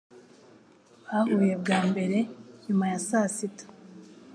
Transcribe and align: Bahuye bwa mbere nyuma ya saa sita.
Bahuye 1.07 1.53
bwa 1.61 1.79
mbere 1.89 2.17
nyuma 2.63 2.85
ya 2.91 2.99
saa 3.07 3.27
sita. 3.35 3.65